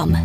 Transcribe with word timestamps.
Las 0.00 0.18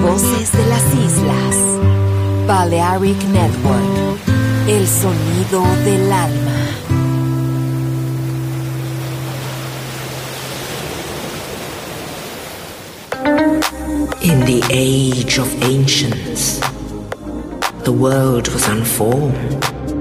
voces 0.00 0.52
de 0.52 0.66
las 0.66 0.84
islas. 0.94 1.56
Balearic 2.46 3.20
Network. 3.24 4.20
El 4.68 4.86
sonido 4.86 5.64
del 5.84 6.12
alma. 6.12 6.61
The 14.32 14.62
age 14.70 15.38
of 15.38 15.62
ancients, 15.62 16.58
world 17.86 18.48
was. 18.48 19.32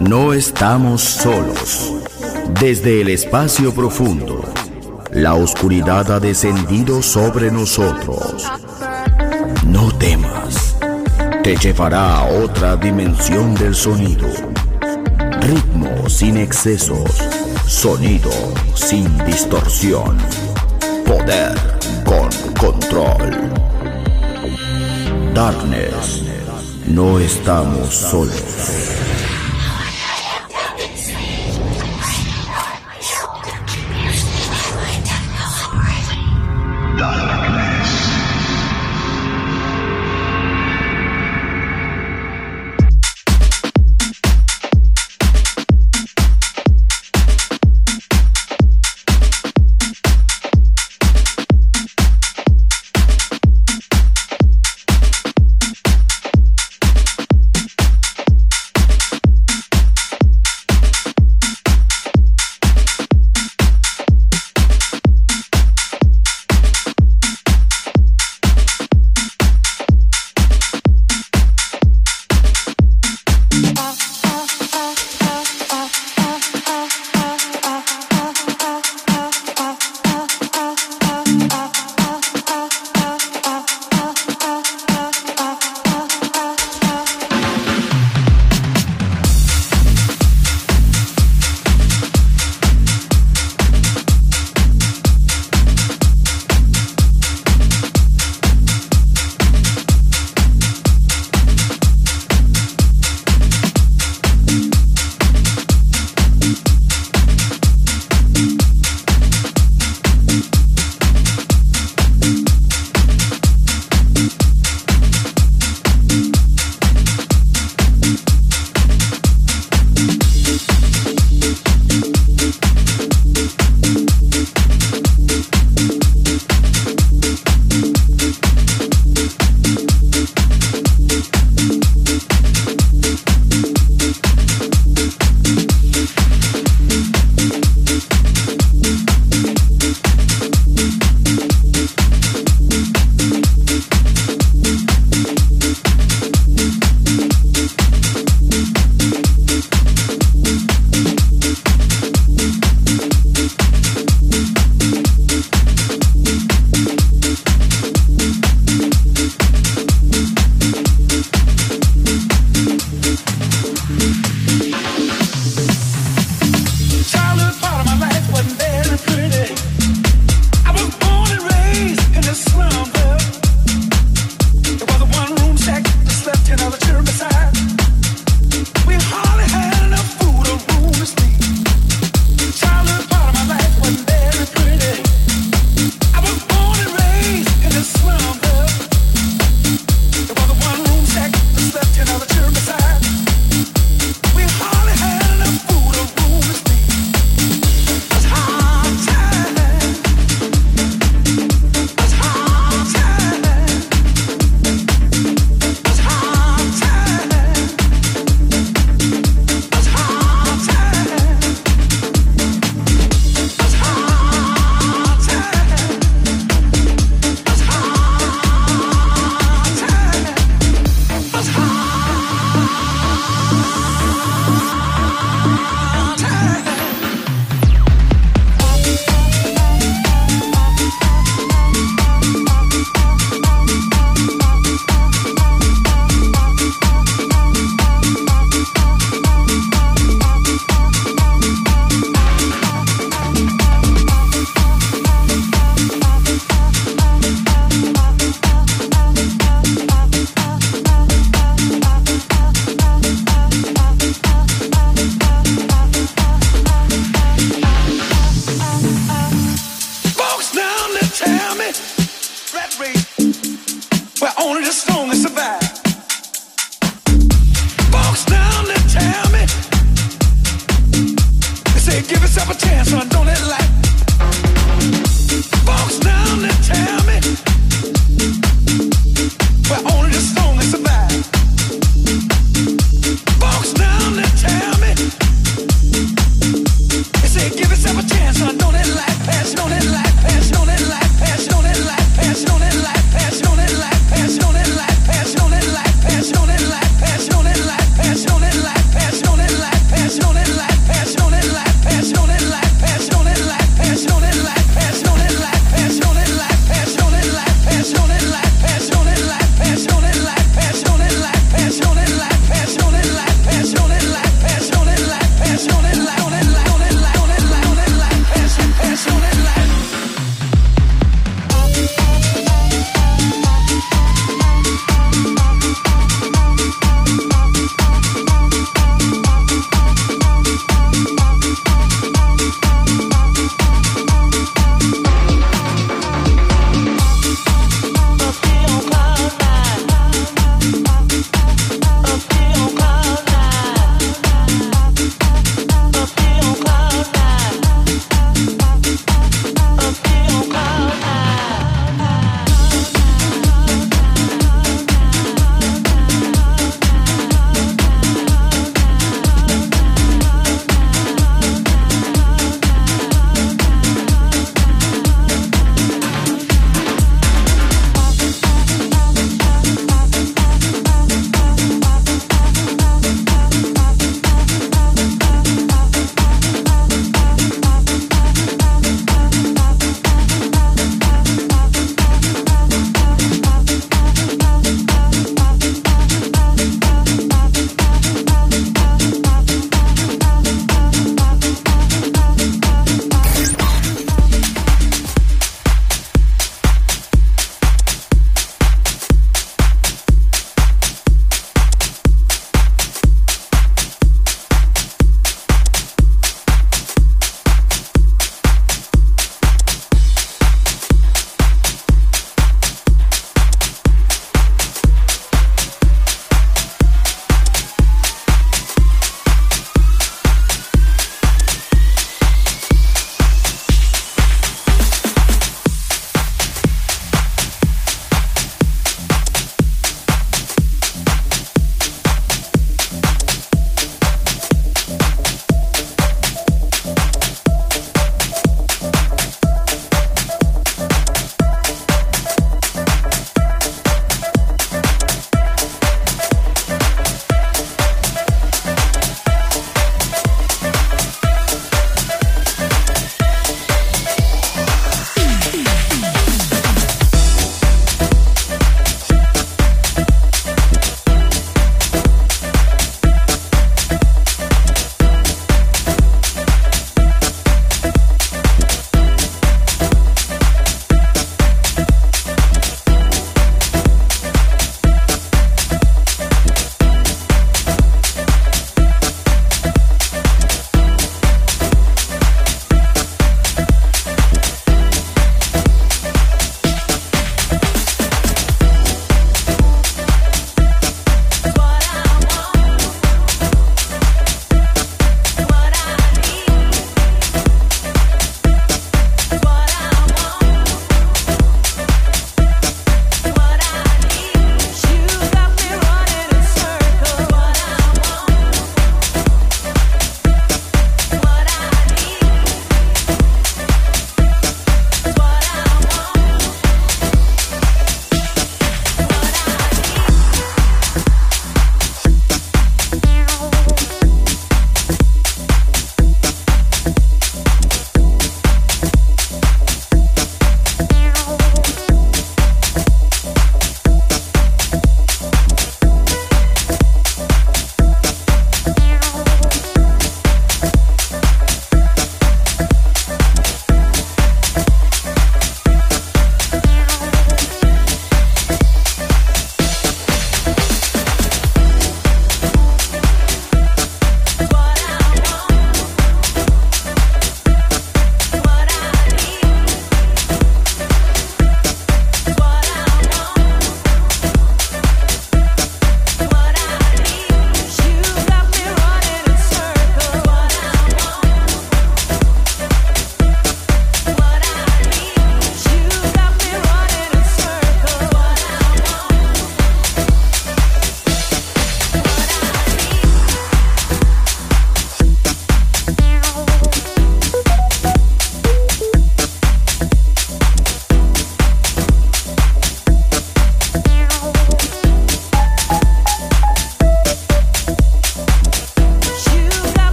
No 0.00 0.32
estamos 0.32 1.00
solos. 1.00 1.92
Desde 2.58 3.02
el 3.02 3.08
espacio 3.10 3.72
profundo, 3.72 4.42
la 5.12 5.34
oscuridad 5.34 6.10
ha 6.10 6.18
descendido 6.18 7.02
sobre 7.02 7.52
nosotros. 7.52 8.44
No 9.64 9.92
temas, 9.96 10.76
te 11.44 11.56
llevará 11.56 12.18
a 12.18 12.24
otra 12.24 12.74
dimensión 12.76 13.54
del 13.54 13.76
sonido. 13.76 14.28
Ritmo 15.40 16.08
sin 16.08 16.36
excesos, 16.36 17.12
sonido 17.64 18.32
sin 18.74 19.06
distorsión, 19.24 20.18
poder 21.06 21.54
con 22.04 22.28
control. 22.58 23.45
Darkness, 25.36 26.22
no 26.86 27.18
estamos 27.18 27.94
solos. 27.94 29.05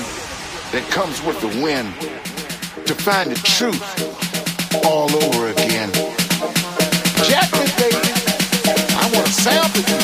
The 0.00 0.26
that 0.72 0.88
comes 0.90 1.22
with 1.22 1.40
the 1.40 1.48
wind. 1.62 1.94
To 2.86 2.94
find 2.94 3.30
the 3.30 3.36
truth 3.42 3.82
all 4.84 5.10
over 5.10 5.48
again. 5.48 5.90
Jack 7.26 7.50
me, 7.52 7.66
baby. 7.80 7.98
I 8.94 9.10
want 9.12 9.26
to 9.26 9.32
sample 9.32 9.82
you. 9.90 9.98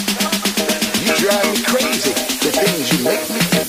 You 1.05 1.12
drive 1.18 1.46
me 1.52 1.62
crazy. 1.62 2.12
The 2.42 2.50
things 2.50 2.92
you 2.92 3.05
make 3.05 3.28
me 3.31 3.40
do. 3.52 3.62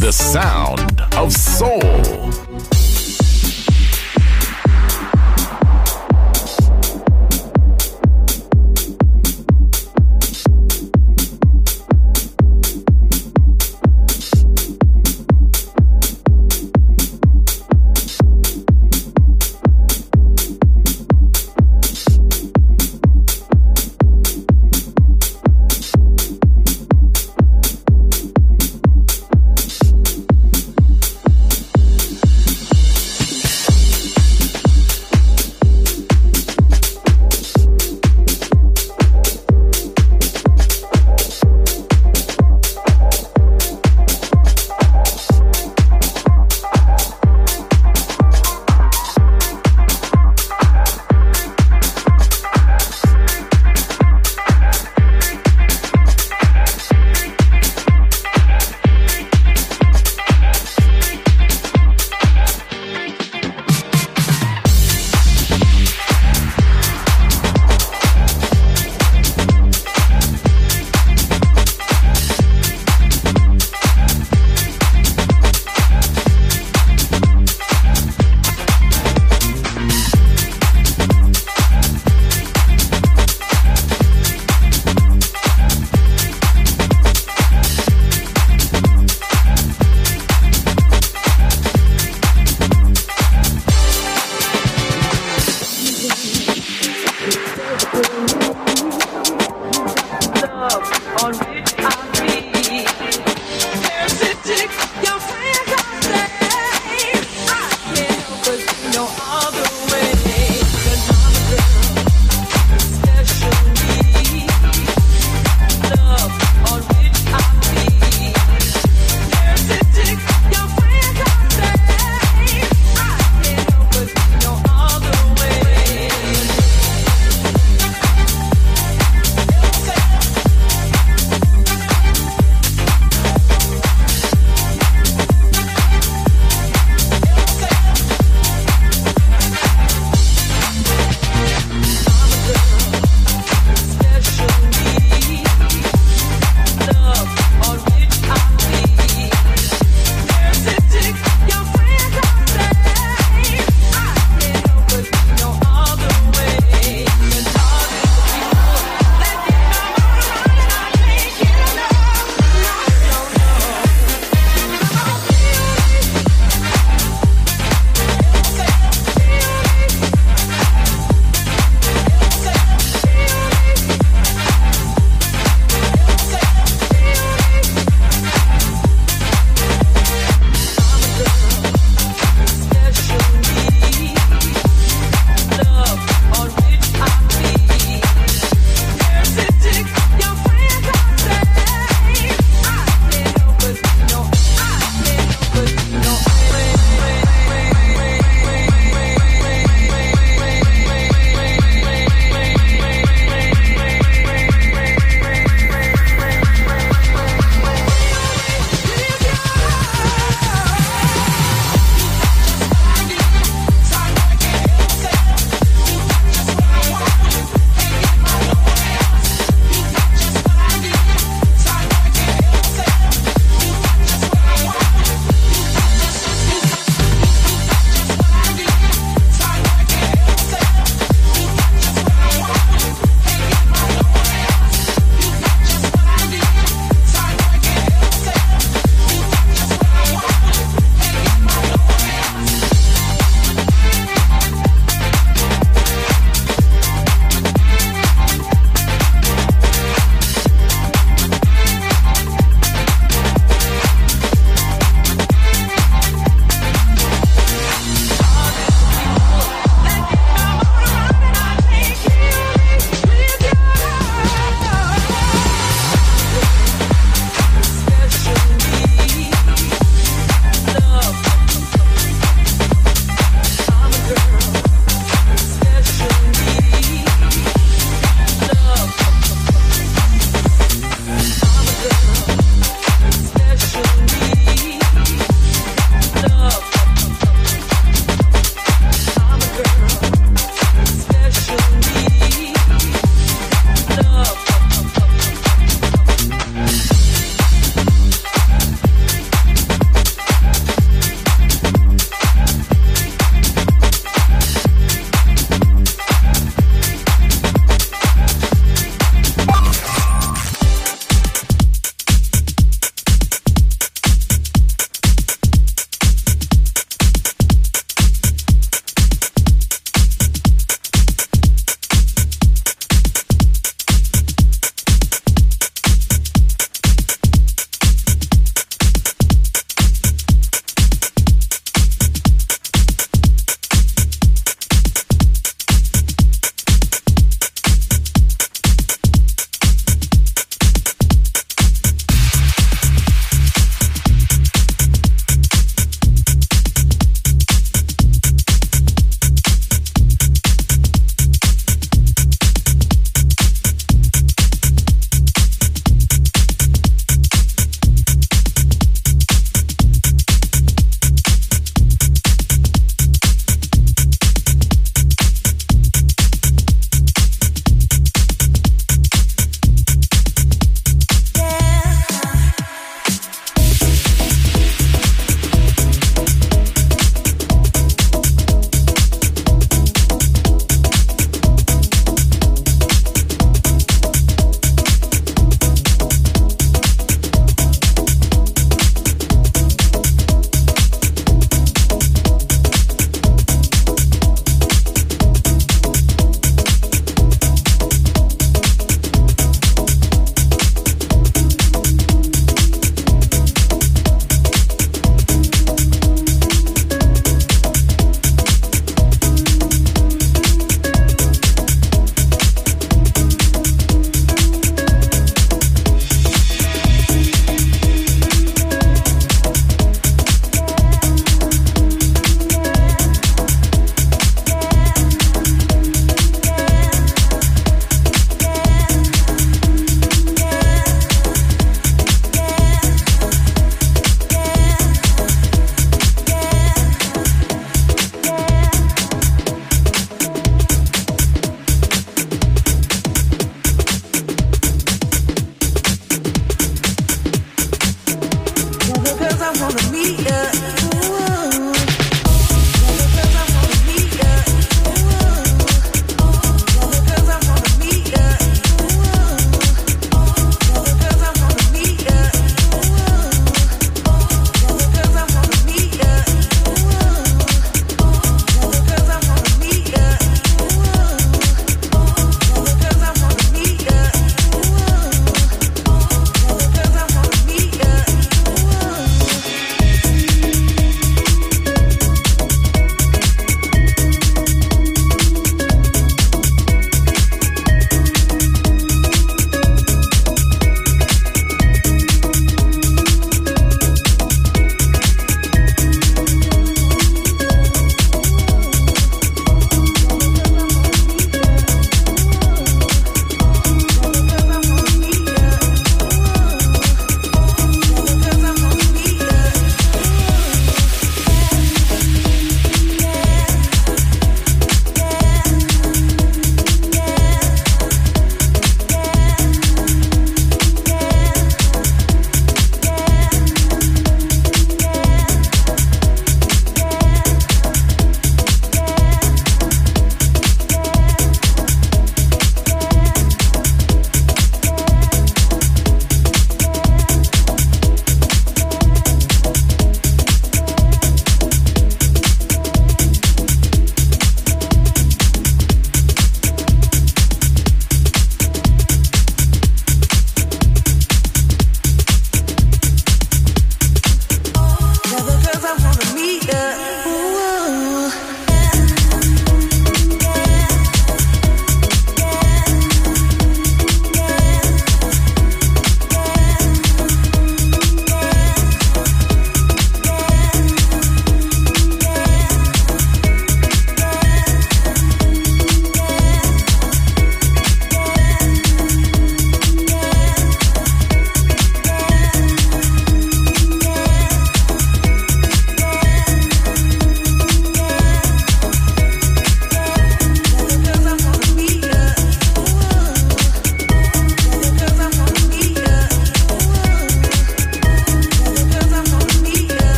The 0.00 0.10
sound 0.12 1.02
of 1.14 1.30
soul. 1.30 2.49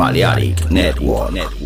Balearic 0.00 0.70
Network. 0.70 1.32
There's 1.32 1.59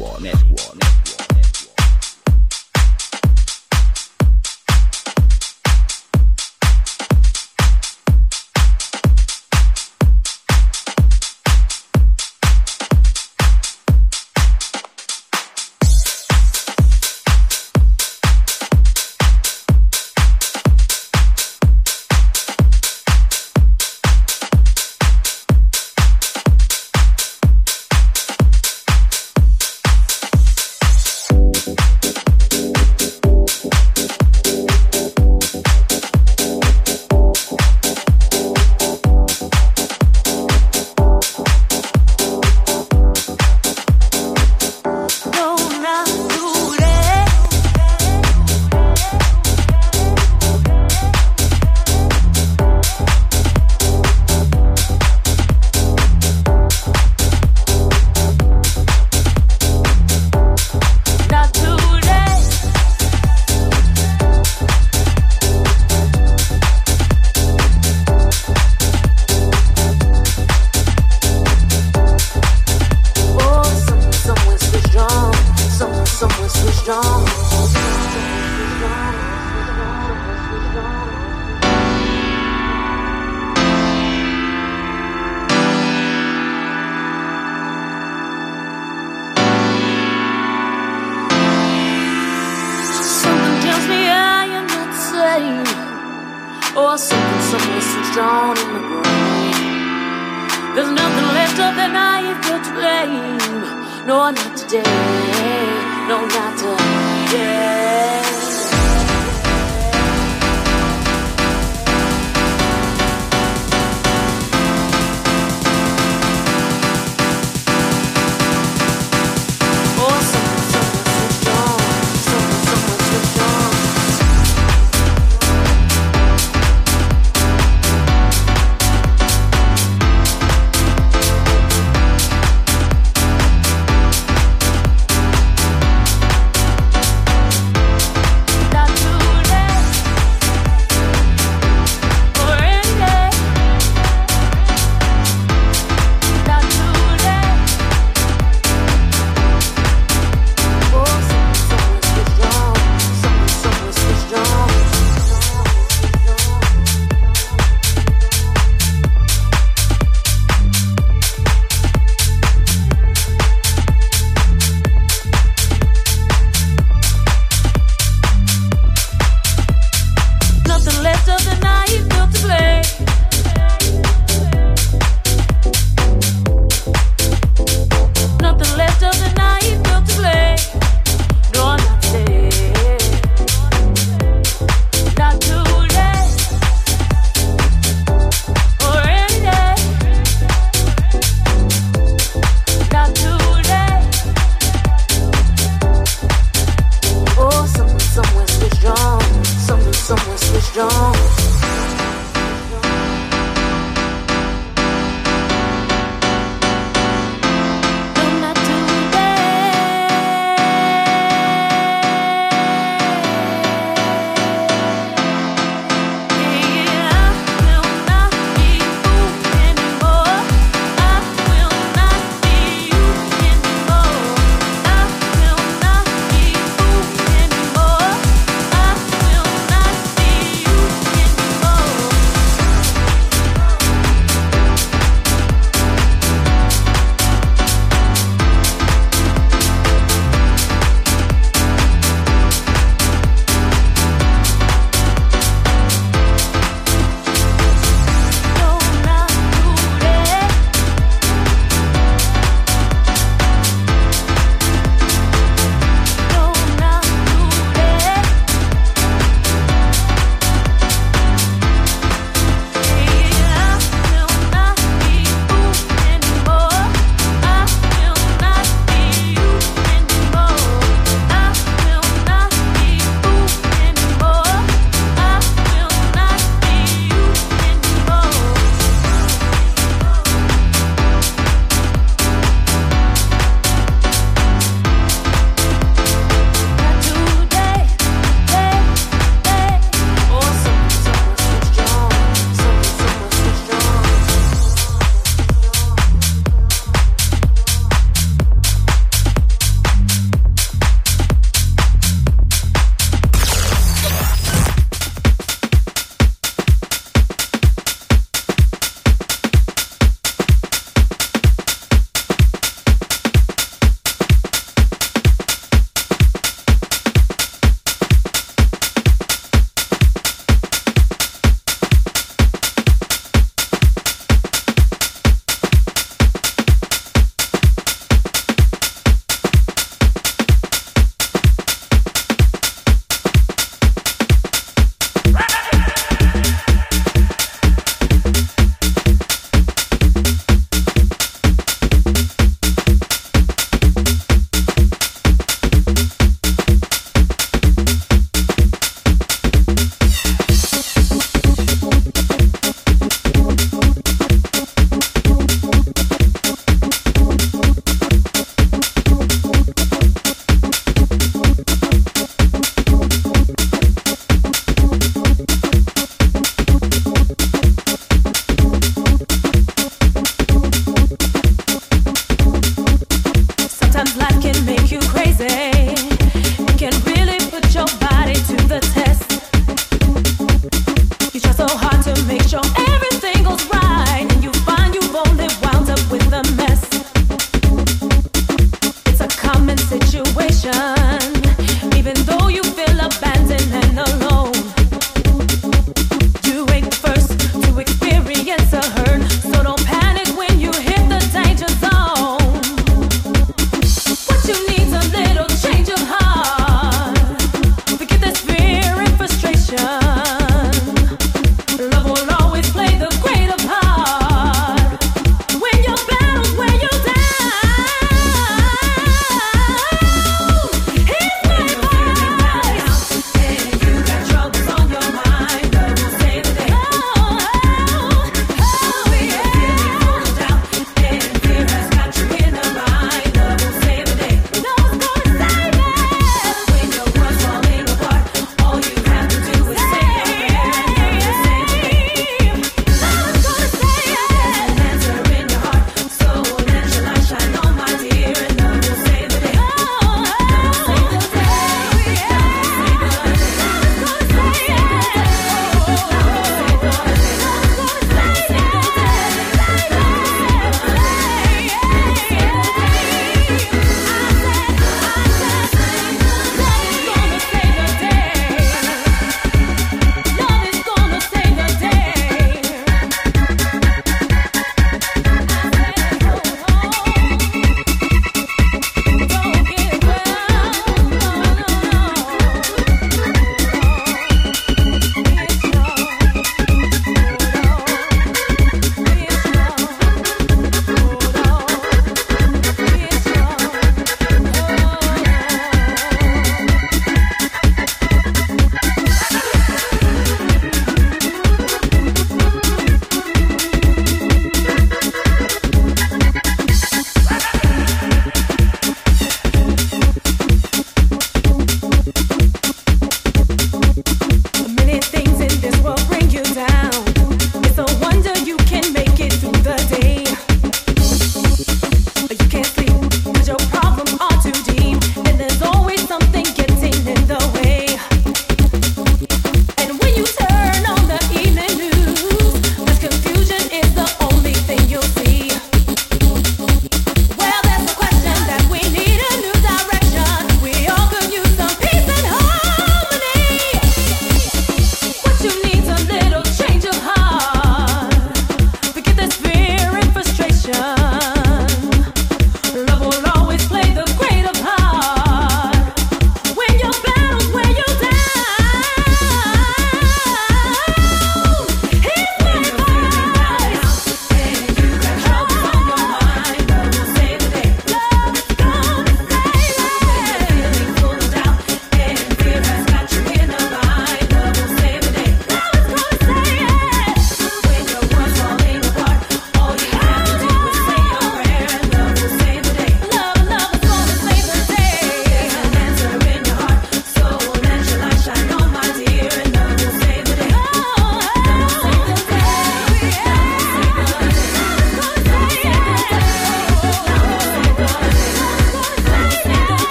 to 378.47 378.57
the 378.69 378.81
test. 378.81 379.24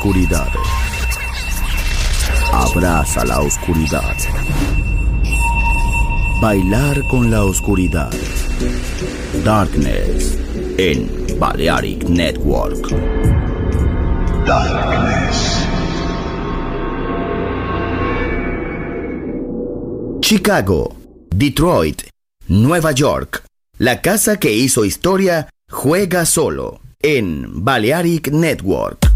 Oscuridad. 0.00 0.48
Abraza 2.54 3.22
la 3.26 3.40
oscuridad. 3.40 4.16
Bailar 6.40 7.06
con 7.06 7.30
la 7.30 7.44
oscuridad. 7.44 8.10
Darkness 9.44 10.38
en 10.78 11.38
Balearic 11.38 12.08
Network. 12.08 12.88
Darkness. 14.46 15.66
Chicago, 20.22 20.96
Detroit, 21.28 22.04
Nueva 22.48 22.92
York. 22.92 23.44
La 23.76 24.00
casa 24.00 24.38
que 24.38 24.50
hizo 24.50 24.86
historia 24.86 25.50
juega 25.70 26.24
solo 26.24 26.80
en 27.02 27.62
Balearic 27.62 28.28
Network. 28.28 29.09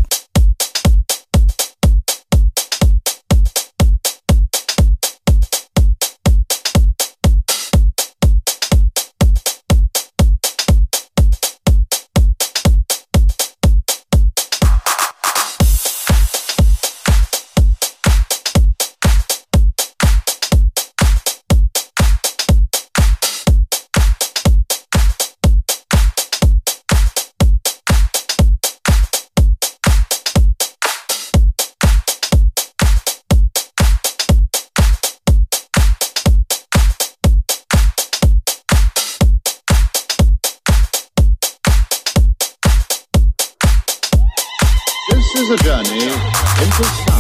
Is 45.45 45.51
a 45.51 47.14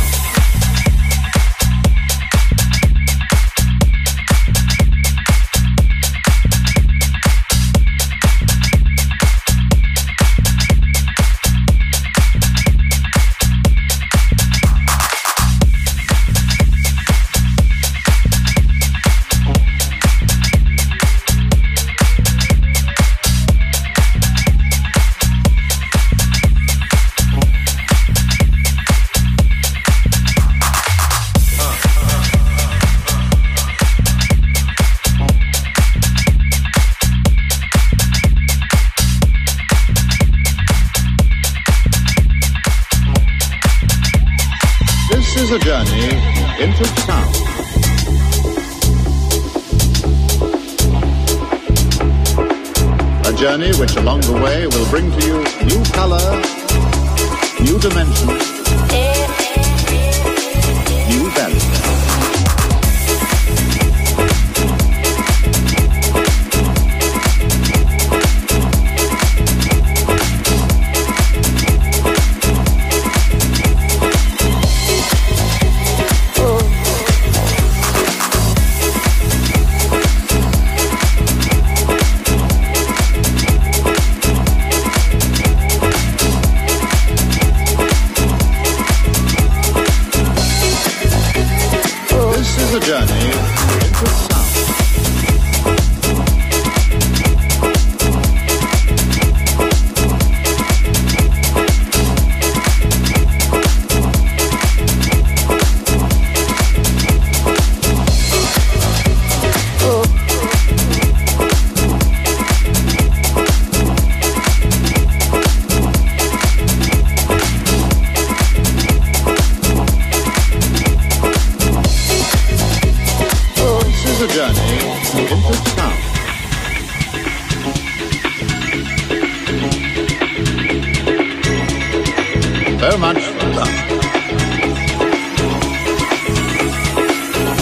so 132.90 132.98
much 132.98 133.16
love. 133.56 133.74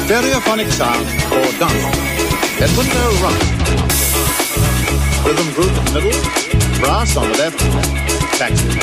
Stereophonic 0.02 0.68
sound 0.78 1.06
or 1.36 1.48
dance. 1.62 1.84
Edmundo 2.64 3.04
Run. 3.22 3.38
Rhythm 5.24 5.48
group 5.54 5.74
in 5.78 5.84
the 5.84 5.92
middle, 5.94 6.16
brass 6.80 7.16
on 7.16 7.26
the 7.30 7.36
left, 7.38 7.60
taxi. 8.40 8.80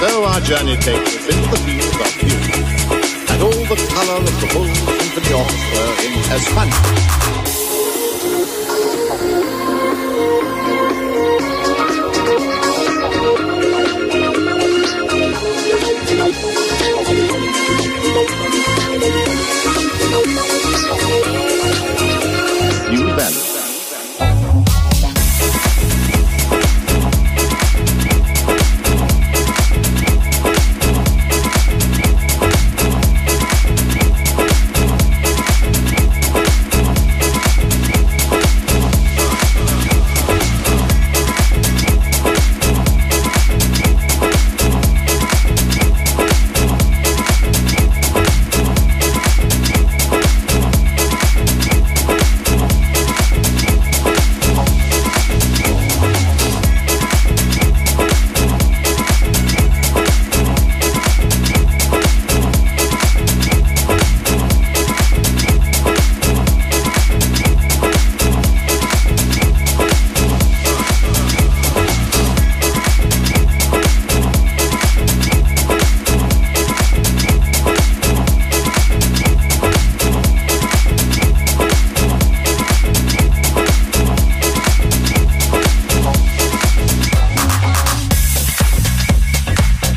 So 0.00 0.24
our 0.24 0.40
journey 0.40 0.76
takes 0.76 1.16
us 1.16 1.24
into 1.32 1.48
the 1.52 1.60
fields 1.66 2.00
of 2.04 2.10
view, 2.20 2.38
and 3.32 3.42
all 3.42 3.64
the 3.72 3.78
color 3.94 4.16
of 4.16 4.40
the 4.40 4.48
full 4.48 4.68
symphony 4.74 5.32
orchestra 5.40 5.84
in 6.06 6.12
Espana. 6.36 7.43
Bye. 16.42 16.73